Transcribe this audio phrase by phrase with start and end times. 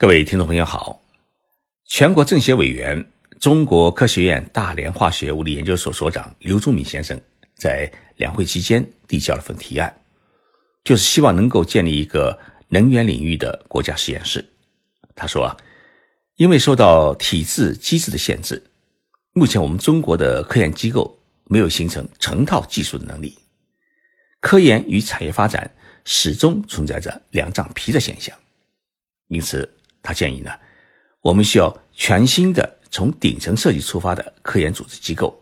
[0.00, 1.02] 各位听众朋友好，
[1.86, 3.04] 全国政协委员、
[3.40, 7.20] 中国科学院大连化学物理研究所所长刘忠敏先生
[7.56, 9.92] 在两会期间递交了份提案，
[10.84, 12.38] 就是希望能够建立一个
[12.68, 14.48] 能源领域的国家实验室。
[15.16, 15.56] 他说啊，
[16.36, 18.62] 因为受到体制机制的限制，
[19.32, 23.36] 目前我们中国的科研机构没有形成成套技术的能力，
[24.38, 25.68] 科研与产业发展
[26.04, 28.32] 始终存在着两张皮的现象，
[29.26, 29.68] 因此。
[30.02, 30.50] 他建议呢，
[31.20, 35.38] 我们需要全新的从顶层设计出发的科研组织机构，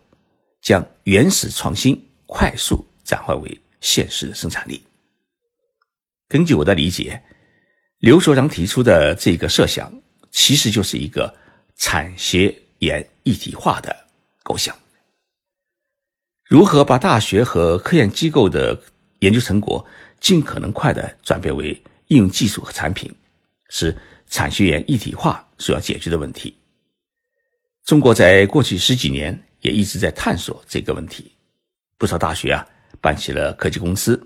[0.61, 4.83] 将原始创新快速转化为现实的生产力。
[6.27, 7.21] 根据我的理解，
[7.99, 9.93] 刘所长提出的这个设想，
[10.31, 11.33] 其实就是一个
[11.77, 13.95] 产学研一体化的
[14.43, 14.77] 构想。
[16.49, 18.77] 如何把大学和科研机构的
[19.19, 19.85] 研究成果
[20.19, 23.13] 尽可能快的转变为应用技术和产品，
[23.69, 23.95] 是？
[24.29, 26.55] 产学研一体化所要解决的问题，
[27.85, 31.31] 中国在过去十几年也一直在探索这个问题。
[31.97, 32.67] 不少大学啊
[33.01, 34.21] 办起了科技公司，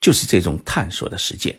[0.00, 1.56] 就是这种探索的实践。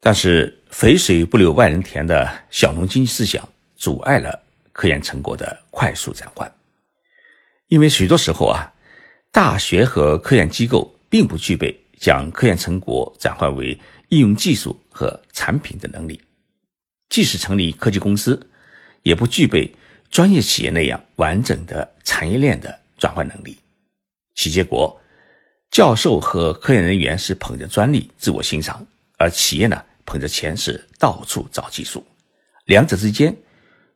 [0.00, 6.50] 但是“肥水不流外人田”的小农经济思想阻碍了科研成果的快速转换，
[7.68, 8.72] 因为许多时候啊，
[9.30, 13.78] 大学和科研机构并不具备将科研成果转换为
[14.08, 16.20] 应用技术和产品的能力。
[17.10, 18.48] 即使成立科技公司，
[19.02, 19.70] 也不具备
[20.10, 23.58] 专业企业那样完整的产业链的转换能力。
[24.34, 24.98] 其结果，
[25.70, 28.86] 教授和科研人员是捧着专利自我欣赏，
[29.18, 32.06] 而企业呢捧着钱是到处找技术，
[32.64, 33.36] 两者之间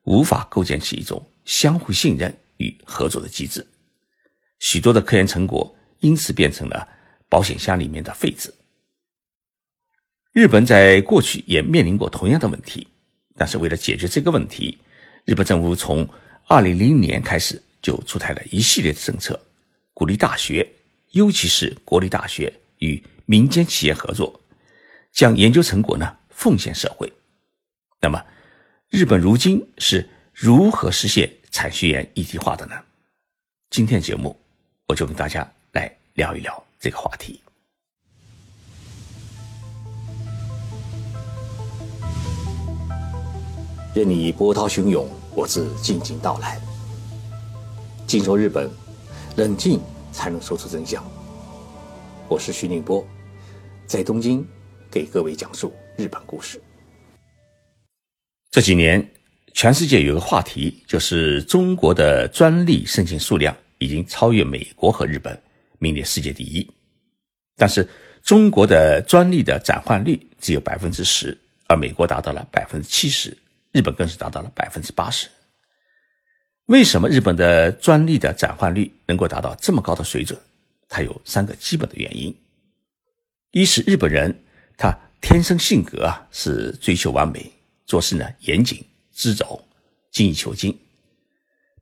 [0.03, 3.67] 无法构建起一种相互信任与合作的机制。
[4.59, 6.89] 许多的科研成果因此变成了
[7.29, 8.53] 保险箱里面的废纸。
[10.33, 12.89] 日本在过去也面临过同样的问题。
[13.37, 14.79] 但是为了解决这个问题，
[15.25, 16.09] 日本政府从
[16.47, 19.39] 二零零零年开始就出台了一系列的政策，
[19.93, 20.69] 鼓励大学，
[21.11, 24.41] 尤其是国立大学与民间企业合作，
[25.13, 27.13] 将研究成果呢奉献社会。
[28.01, 28.23] 那么，
[28.91, 32.75] 日本如今是如何实现产学研一体化的呢？
[33.71, 34.39] 今天节目
[34.87, 37.41] 我就跟大家来聊一聊这个话题。
[43.95, 46.61] 任你波涛汹涌，我自静静到来。
[48.09, 48.69] 静说日本，
[49.37, 51.01] 冷静才能说出真相。
[52.29, 53.07] 我是徐宁波，
[53.87, 54.45] 在东京
[54.91, 56.61] 给各位讲述日本故事。
[58.51, 59.09] 这几年，
[59.53, 65.41] 全世界有个话题，就是中国的专利申请数量已经超越美国和日本，
[65.79, 66.69] 名列世界第一。
[67.55, 67.89] 但是，
[68.25, 71.39] 中国的专利的转换率只有百分之十，
[71.69, 73.33] 而美国达到了百分之七十。
[73.75, 75.29] 日本更是达到了百分之八十。
[76.67, 80.39] 为什么日本的专利的转换率能够达到这么高的水准？
[80.89, 82.33] 它有三个基本的原因：
[83.51, 84.33] 一是日本人
[84.77, 87.51] 他天生性格啊是追求完美，
[87.85, 88.81] 做事呢严谨、
[89.13, 89.61] 执着、
[90.13, 90.79] 精益求精。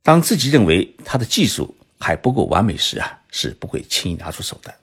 [0.02, 4.74] 当自己认为他的技术还不够完美时啊，是不会轻易拿出手的。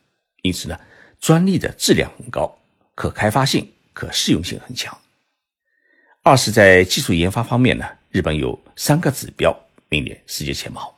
[0.44, 0.80] 因此呢，
[1.20, 2.56] 专利的质量很高，
[2.94, 4.96] 可开发性、可适用性很强。
[6.30, 9.52] 二是，在技术研发方面呢，日本有三个指标
[9.90, 10.96] 名列世界前茅：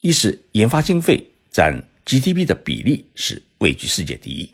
[0.00, 4.52] 一是研发经费占 GDP 的比例是位居世界第一；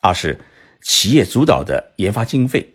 [0.00, 0.38] 二是
[0.80, 2.72] 企业主导的研发经费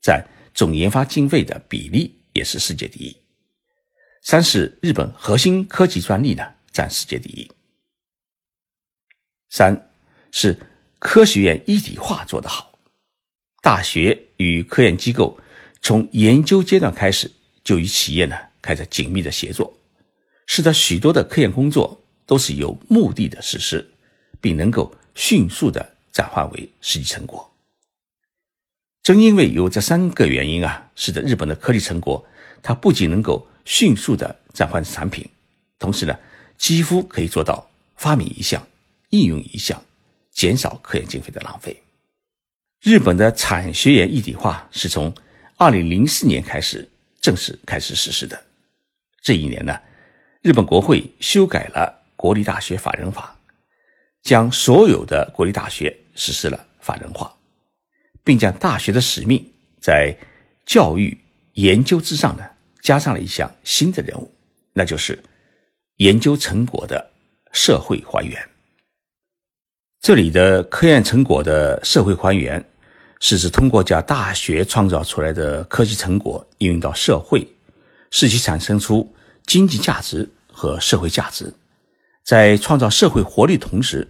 [0.00, 0.24] 占
[0.54, 3.16] 总研发经费的比例也是世界第一；
[4.22, 7.50] 三是日本核心科技专利呢占世界第一；
[9.50, 9.90] 三
[10.30, 10.56] 是
[11.00, 12.78] 科学院一体化做得好。
[13.60, 15.38] 大学与科研机构
[15.80, 17.30] 从研究阶段开始
[17.62, 19.72] 就与企业呢开展紧密的协作，
[20.46, 23.90] 使得许多的科研工作都是有目的的实施，
[24.40, 27.50] 并能够迅速的转化为实际成果。
[29.02, 32.24] 正因为有这三个原因啊，使得日本的科技成果
[32.62, 35.28] 它不仅能够迅速的转换产品，
[35.78, 36.18] 同时呢
[36.56, 38.66] 几乎可以做到发明一项
[39.10, 39.82] 应用一项，
[40.32, 41.83] 减少科研经费的浪费。
[42.84, 45.10] 日本的产学研一体化是从
[45.56, 46.86] 二零零四年开始
[47.18, 48.38] 正式开始实施的。
[49.22, 49.74] 这一年呢，
[50.42, 53.34] 日本国会修改了国立大学法人法，
[54.22, 57.34] 将所有的国立大学实施了法人化，
[58.22, 59.42] 并将大学的使命
[59.80, 60.14] 在
[60.66, 61.18] 教育
[61.54, 62.44] 研究之上呢，
[62.82, 64.30] 加上了一项新的任务，
[64.74, 65.18] 那就是
[65.96, 67.10] 研究成果的
[67.50, 68.46] 社会还原。
[70.02, 72.62] 这里的科研成果的社会还原。
[73.26, 77.48] 是指通过将大学创造出来的科技成果应用到社会，
[78.10, 79.10] 使其产生出
[79.46, 81.50] 经济价值和社会价值，
[82.22, 84.06] 在创造社会活力同时，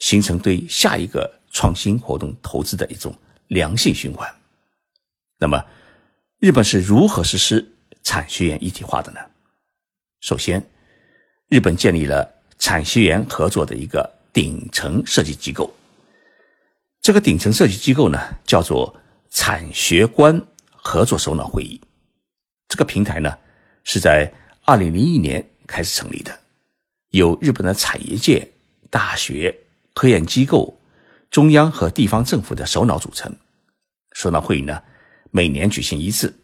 [0.00, 3.16] 形成对下一个创新活动投资的一种
[3.46, 4.28] 良性循环。
[5.38, 5.64] 那么，
[6.40, 7.64] 日本是如何实施
[8.02, 9.20] 产学研一体化的呢？
[10.20, 10.60] 首先，
[11.46, 12.28] 日本建立了
[12.58, 15.72] 产学研合作的一个顶层设计机构。
[17.08, 18.94] 这个顶层设计机构呢，叫做
[19.30, 20.38] 产学官
[20.70, 21.80] 合作首脑会议。
[22.68, 23.34] 这个平台呢，
[23.82, 24.30] 是在
[24.66, 26.38] 二零零一年开始成立的，
[27.12, 28.46] 由日本的产业界、
[28.90, 29.58] 大学、
[29.94, 30.78] 科研机构、
[31.30, 33.34] 中央和地方政府的首脑组成。
[34.12, 34.82] 首脑会议呢，
[35.30, 36.38] 每年举行一次，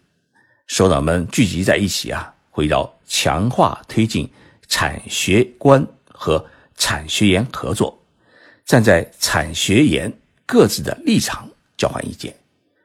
[0.66, 4.26] 首脑们聚集在一起啊，围绕强化推进
[4.66, 6.42] 产学官和
[6.74, 8.02] 产学研合作，
[8.64, 10.10] 站在产学研。
[10.46, 12.34] 各自的立场交换意见，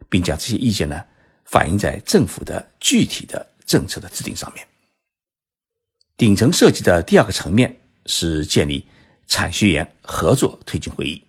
[0.09, 1.03] 并将这些意见呢
[1.45, 4.65] 反映在政府的具体的政策的制定上面。
[6.15, 8.85] 顶层设计的第二个层面是建立
[9.27, 11.23] 产学研合作推进会议。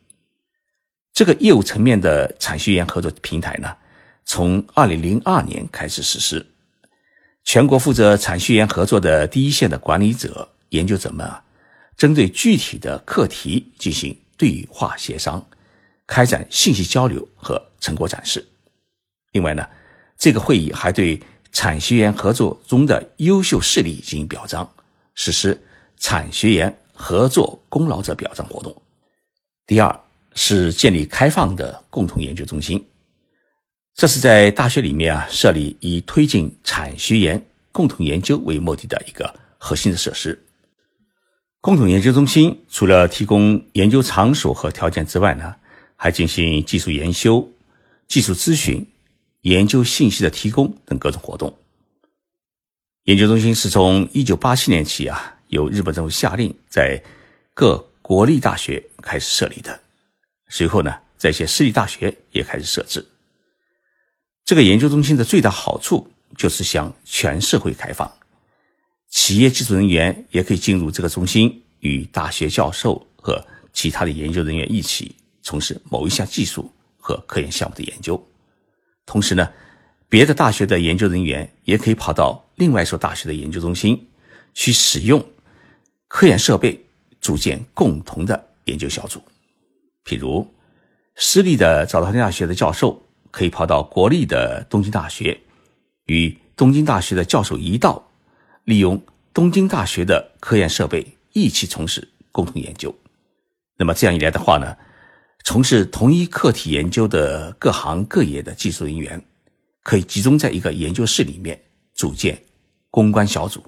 [1.12, 3.76] 这个业务层面的产学研合作平台呢，
[4.24, 6.44] 从二零零二年开始实施。
[7.44, 11.42] 全国负责产学研合作的第一线的管理者、研究者们啊，
[11.96, 15.44] 针对具体的课题进行对话协商。
[16.10, 18.44] 开展信息交流和成果展示。
[19.30, 19.64] 另外呢，
[20.18, 21.20] 这个会议还对
[21.52, 24.68] 产学研合作中的优秀事例进行表彰，
[25.14, 25.56] 实施
[25.98, 28.74] 产学研合作功劳者表彰活动。
[29.68, 30.00] 第二
[30.34, 32.84] 是建立开放的共同研究中心，
[33.94, 37.40] 这是在大学里面啊设立以推进产学研
[37.70, 40.36] 共同研究为目的的一个核心的设施。
[41.60, 45.54] 共同研究中心除了提供研究场所和条件之外呢，
[46.02, 47.46] 还进行技术研修、
[48.08, 48.86] 技术咨询、
[49.42, 51.54] 研究信息的提供等各种活动。
[53.04, 56.98] 研究中心是从一九八七年起啊，由日本政府下令在
[57.52, 59.78] 各国立大学开始设立的。
[60.48, 63.06] 随后呢，在一些私立大学也开始设置。
[64.46, 68.10] 这个研究中心的最大好处就是向全社会开放，
[69.10, 75.14] 企业技术人员也可以进入这个中心，与大学教授和其他的研究人员一起。
[75.42, 78.22] 从事某一项技术和科研项目的研究，
[79.06, 79.50] 同时呢，
[80.08, 84.08] 别的大学的研究人员也可以跑到另外一所大学的研究中心
[84.52, 85.24] 去使用
[86.08, 86.84] 科研设备，
[87.20, 89.22] 组建共同的研究小组。
[90.04, 90.46] 譬如，
[91.16, 95.40] 私立的早稻田大学的教授可以跑到国立的东京大学，
[96.06, 98.10] 与东京大学的教授一道，
[98.64, 99.00] 利用
[99.32, 102.94] 东京大学的科研设备一起从事共同研究。
[103.76, 104.76] 那么这样一来的话呢？
[105.52, 109.20] 从事同一课题研究的各行各业的技术人员，
[109.82, 111.60] 可以集中在一个研究室里面
[111.92, 112.40] 组建
[112.88, 113.60] 攻关小组，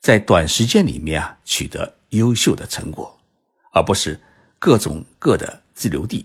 [0.00, 3.14] 在短时间里面啊取得优秀的成果，
[3.74, 4.18] 而不是
[4.58, 6.24] 各种各的自留地，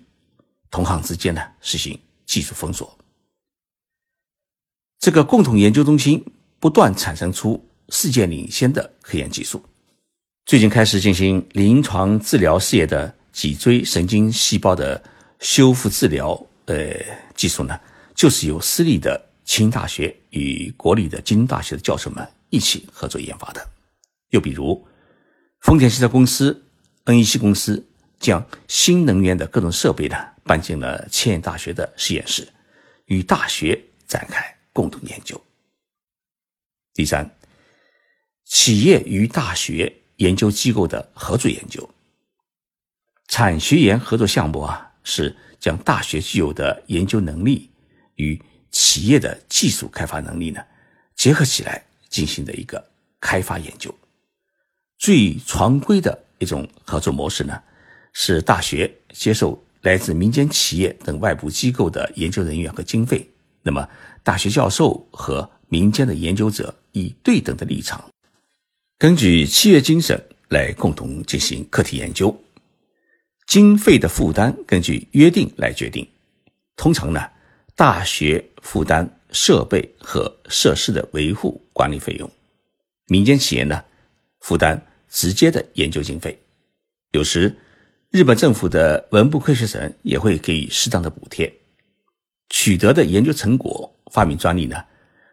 [0.71, 2.97] 同行之间呢实行技术封锁。
[4.99, 6.23] 这个共同研究中心
[6.61, 9.61] 不断产生出世界领先的科研技术，
[10.45, 13.16] 最近开始进行临床治疗事业的。
[13.37, 14.99] 脊椎神经细胞的
[15.39, 16.91] 修复治疗，呃，
[17.35, 17.79] 技术呢，
[18.15, 23.63] 就是由私立的清大学与国立的京大学的教授们一起合作研发的。
[24.29, 24.83] 又比如，
[25.61, 26.65] 丰田汽车公司、
[27.05, 27.87] NEC 公司
[28.19, 32.47] 将新能源的各种设备呢搬进了千叶大学的实验室，
[33.05, 35.39] 与大学展开共同研究。
[36.95, 37.29] 第三，
[38.45, 41.87] 企业与大学研究机构的合作研究。
[43.39, 47.69] 产学研合作项目啊，是将大学具有的研究能力
[48.15, 48.41] 与
[48.71, 50.59] 企业的技术开发能力呢
[51.15, 52.83] 结合起来进行的一个
[53.21, 53.93] 开发研究。
[54.97, 57.61] 最常规的一种合作模式呢，
[58.11, 63.29] 是大学接受来自民间企业等外部机构的研究人员和经费，
[63.61, 63.87] 那么
[64.23, 68.03] 大学教授和民间的研究者以对等的立场，
[68.97, 72.35] 根据契约精神来共同进行课题研究。
[73.47, 76.05] 经费的负担根据约定来决定，
[76.75, 77.29] 通常呢，
[77.75, 82.29] 大学负担设备和设施的维护管理费用，
[83.07, 83.81] 民间企业呢
[84.41, 86.37] 负担直接的研究经费，
[87.11, 87.55] 有时
[88.11, 91.51] 日本政府的文部科学省也会给予适当的补贴，
[92.49, 94.83] 取得的研究成果、发明专利呢，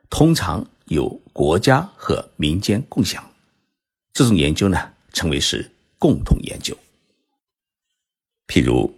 [0.09, 3.29] 通常由国家和民间共享，
[4.13, 5.69] 这种研究呢称为是
[5.99, 6.77] 共同研究。
[8.55, 8.89] 譬如，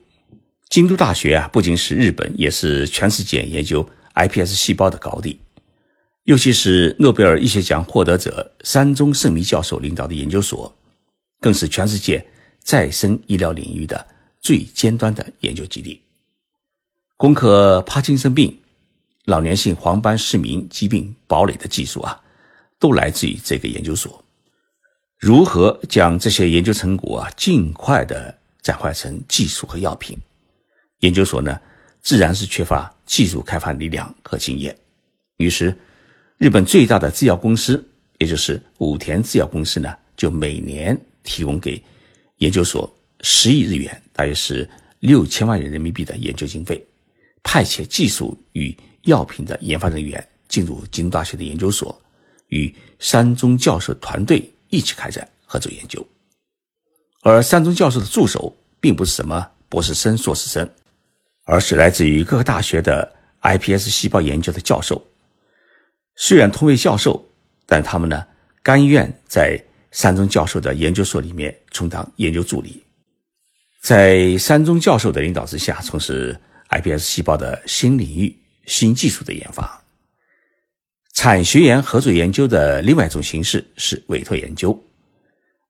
[0.68, 5.40] 京都大学啊，不仅是日本，也是全世界研究 iPS 细胞的高地。
[6.24, 10.70] 尤其是诺贝尔医学奖获得者山中胜弥教授领导的研究所，
[11.40, 12.22] 更是全世界
[12.62, 14.06] 再生医疗领域的
[14.42, 16.02] 最尖端的研究基地。
[17.16, 18.54] 攻克帕金森病、
[19.24, 22.20] 老年性黄斑失明疾病堡垒的技术啊，
[22.78, 24.22] 都来自于这个研究所。
[25.18, 28.36] 如何将这些研究成果啊，尽快的
[28.66, 30.18] 转换成技术和药品？
[30.98, 31.56] 研究所呢，
[32.00, 34.76] 自然是缺乏技术开发力量和经验。
[35.36, 35.72] 于是，
[36.36, 41.80] 日本最大的制药公司，也就是武田制药公司呢，就每年提供给
[42.38, 44.68] 研究所十亿日元，大约是
[44.98, 46.84] 六千万元人民币的研究经费，
[47.44, 51.96] 派遣技术与药品的研发人员进入京都大学的研究所，
[52.48, 56.04] 与山中教授团队一起开展合作研究。
[57.26, 60.70] 而山中教授的助手并不是什么博士生、硕士生，
[61.42, 65.04] 而是来自于各个大学的 iPS 细胞研究的教授。
[66.14, 67.28] 虽然同为教授，
[67.66, 68.24] 但他们呢
[68.62, 72.80] 甘愿在山中教授的研究所里面充当研究助理，
[73.82, 78.32] 在山中教授的领导之下，从事 iPS 细胞的新领域、
[78.66, 79.82] 新技术的研发。
[81.14, 84.80] 产学研合作研究的另外一种形式是委托研究。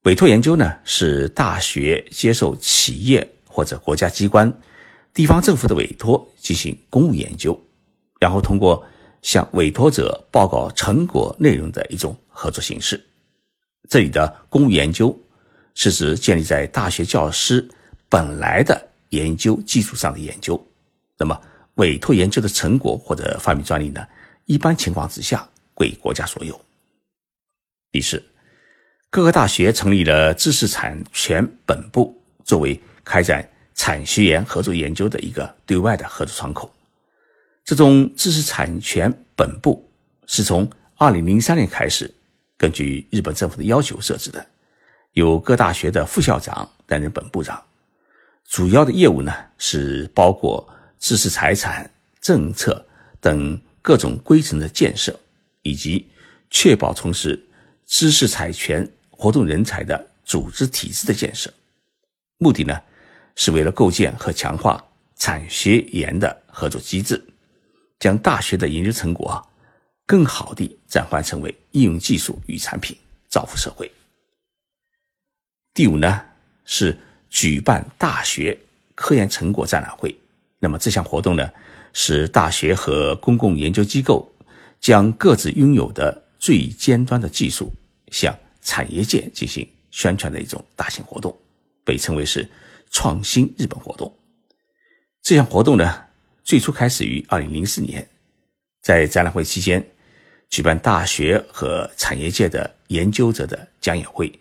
[0.07, 4.53] 委托研究呢是大学接受企业或者国家机关、
[5.13, 7.61] 地方政府的委托进行公务研究，
[8.19, 8.85] 然后通过。
[9.23, 13.03] 向委托者报告成果内容的一种合作形式。
[13.89, 15.19] 这里的公务研究
[15.75, 17.67] 是指建立在大学教师
[18.09, 20.65] 本来的研究基础上的研究。
[21.19, 21.37] 那么，
[21.75, 24.07] 委托研究的成果或者发明专利呢，
[24.45, 26.61] 一般情况之下归国家所有。
[27.91, 28.23] 第四，
[29.17, 36.71] 各个大学成立了知识产权本部，作为开展产学研合作研究的一个对外的合作窗口。
[37.65, 39.91] 这种知识产权本部
[40.27, 42.13] 是从二零零三年开始，
[42.59, 44.47] 根据日本政府的要求设置的，
[45.13, 47.63] 由各大学的副校长担任本部长。
[48.47, 50.69] 主要的业务呢是包括
[50.99, 52.85] 知识财产政策
[53.19, 55.19] 等各种规程的建设，
[55.63, 56.07] 以及
[56.51, 57.43] 确保从事
[57.87, 61.53] 知识产权活动人才的组织体制的建设。
[62.39, 62.81] 目的呢
[63.35, 64.85] 是为了构建和强化
[65.17, 67.23] 产学研的合作机制。
[67.99, 69.43] 将大学的研究成果啊，
[70.05, 72.95] 更好地转换成为应用技术与产品，
[73.27, 73.91] 造福社会。
[75.73, 76.23] 第五呢，
[76.67, 76.95] 是
[77.31, 78.59] 举办大学
[78.95, 80.15] 科研成果展览会。
[80.59, 81.51] 那么这项活动呢，
[81.95, 84.31] 是大学和公共研究机构
[84.79, 87.73] 将各自拥有的最尖端的技术
[88.13, 91.35] 向产业界进行宣传的一种大型活动，
[91.85, 92.47] 被称为是
[92.91, 94.13] 创新日本活动。
[95.23, 96.03] 这项活动呢。
[96.45, 98.09] 最初开始于二零零四年，
[98.81, 99.85] 在展览会期间，
[100.49, 104.33] 举办大学和产业界的研究者的讲演会、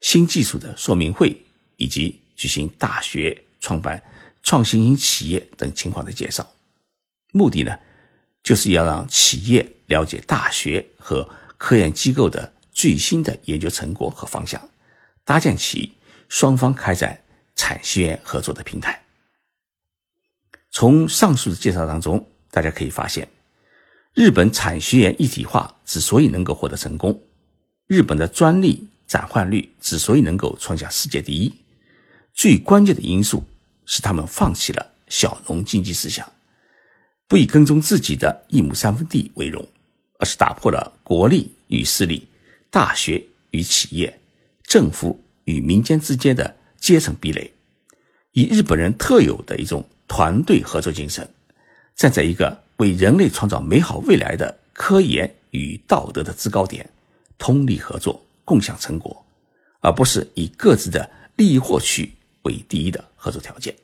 [0.00, 1.36] 新技术的说明会，
[1.76, 4.02] 以及举行大学创办
[4.42, 6.50] 创新型企业等情况的介绍。
[7.32, 7.78] 目的呢，
[8.42, 11.28] 就是要让企业了解大学和
[11.58, 14.60] 科研机构的最新的研究成果和方向，
[15.24, 15.94] 搭建起
[16.28, 17.18] 双方开展
[17.54, 19.00] 产学研合作的平台。
[20.70, 23.28] 从上述的介绍当中，大家可以发现，
[24.12, 27.22] 日本产学研一体化之所以能够获得成功，
[27.86, 31.54] 日本的专利转换率之所以能够创下世界第一，
[32.32, 33.44] 最关键的因素
[33.86, 36.28] 是他们放弃了小农经济思想，
[37.28, 39.64] 不以耕种自己的一亩三分地为荣，
[40.18, 42.26] 而是打破了国力与私立、
[42.74, 44.18] 大学与企业、
[44.64, 47.52] 政府与民间之间的阶层壁垒，
[48.32, 49.88] 以日本人特有的一种。
[50.06, 51.26] 团队合作精神，
[51.96, 56.88] 站在一个为人类创造美好未来的科研与道德的制高点，
[57.38, 59.24] 通力合作，共享成果，
[59.80, 62.12] 而不是以各自的利益获取
[62.42, 63.74] 为第一的合作条件。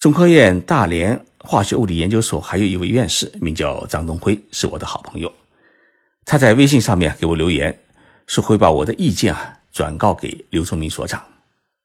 [0.00, 5.32] 中科院大连化学物理研究所还有一位院士，名叫张东辉，是我的好朋友。
[6.24, 7.78] 他在微信上面给我留言，
[8.26, 11.22] 是会把我的意见啊转告给刘崇明所长。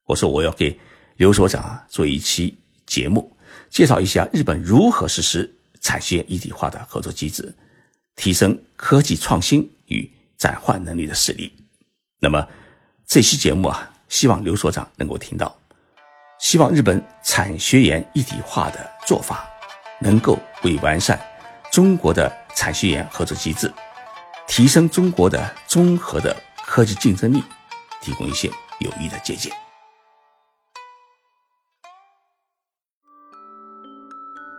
[0.06, 0.78] 我说我要给
[1.18, 3.32] 刘所长啊做一期节目。
[3.70, 7.54] 介绍一下日本如何实施产学一体化的合作机制，
[8.16, 11.52] 提升科技创新与转换能力的实力。
[12.20, 12.48] 那么
[13.06, 15.54] 这期节目啊，希望刘所长能够听到，
[16.40, 19.46] 希望日本产学研一体化的做法
[20.00, 21.20] 能够为完善
[21.72, 23.72] 中国的产学研合作机制，
[24.48, 26.36] 提升中国的综合的
[26.66, 27.44] 科技竞争力，
[28.02, 28.50] 提供一些
[28.80, 29.52] 有益的借鉴。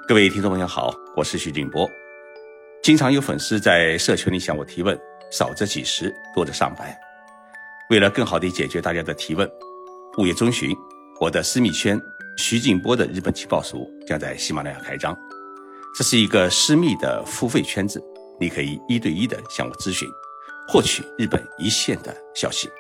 [0.07, 1.89] 各位听众朋友好，我是徐静波。
[2.83, 4.97] 经常有粉丝在社群里向我提问，
[5.33, 6.97] 少则几十，多则上百。
[7.91, 9.51] 为了更好地解决大家的提问，
[10.19, 10.71] 五月中旬，
[11.19, 12.01] 我的私密圈
[12.37, 15.17] 徐静波的日本情报署将在喜马拉雅开张。
[15.97, 18.03] 这是一个私密的付费圈子，
[18.41, 20.09] 你可以一对一的向我咨询，
[20.69, 22.71] 获取日本一线的消息。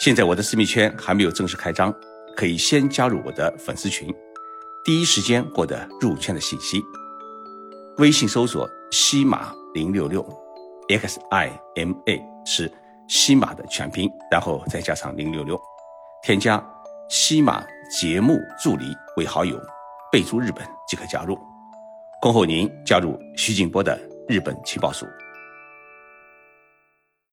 [0.00, 1.92] 现在我的私密圈还没有正式开张，
[2.36, 4.14] 可以先加入我的粉丝群，
[4.84, 6.82] 第一时间获得入圈的信息。
[7.98, 10.24] 微信搜索“西马零六六
[10.88, 12.72] ”，X I M A 是
[13.08, 15.60] 西马的全拼，然后再加上零六六，
[16.22, 16.64] 添加
[17.10, 19.60] 西马节目助理为好友，
[20.12, 21.36] 备注日本即可加入。
[22.20, 25.06] 恭候您加入徐静波的日本情报署。